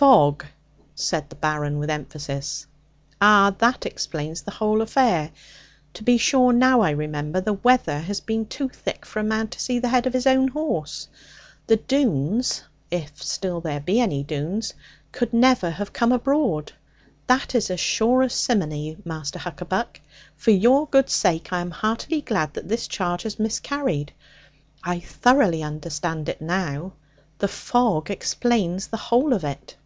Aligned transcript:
'Fog!' 0.00 0.46
said 0.94 1.28
the 1.28 1.34
Baron, 1.36 1.78
with 1.78 1.90
emphasis. 1.90 2.66
'Ah, 3.20 3.54
that 3.58 3.84
explains 3.84 4.40
the 4.40 4.50
whole 4.50 4.80
affair. 4.80 5.30
To 5.92 6.02
be 6.04 6.16
sure, 6.16 6.54
now 6.54 6.80
I 6.80 6.88
remember, 6.90 7.38
the 7.42 7.52
weather 7.52 7.98
has 7.98 8.18
been 8.22 8.46
too 8.46 8.70
thick 8.70 9.04
for 9.04 9.18
a 9.18 9.22
man 9.24 9.48
to 9.48 9.60
see 9.60 9.78
the 9.78 9.90
head 9.90 10.06
of 10.06 10.14
his 10.14 10.26
own 10.26 10.48
horse. 10.48 11.06
The 11.66 11.76
Doones 11.76 12.62
(if 12.90 13.22
still 13.22 13.60
there 13.60 13.80
be 13.80 14.00
any 14.00 14.22
Doones) 14.24 14.72
could 15.12 15.34
never 15.34 15.68
have 15.68 15.92
come 15.92 16.12
abroad; 16.12 16.72
that 17.26 17.54
is 17.54 17.70
as 17.70 17.80
sure 17.80 18.22
as 18.22 18.32
simony. 18.32 18.96
Master 19.04 19.38
Huckaback, 19.38 20.00
for 20.34 20.50
your 20.50 20.86
good 20.86 21.10
sake, 21.10 21.52
I 21.52 21.60
am 21.60 21.72
heartily 21.72 22.22
glad 22.22 22.54
that 22.54 22.68
this 22.68 22.88
charge 22.88 23.24
has 23.24 23.38
miscarried. 23.38 24.14
I 24.82 24.98
thoroughly 25.00 25.62
understand 25.62 26.30
it 26.30 26.40
now. 26.40 26.94
The 27.36 27.48
fog 27.48 28.10
explains 28.10 28.86
the 28.86 28.96
whole 28.96 29.34
of 29.34 29.44
it.' 29.44 29.76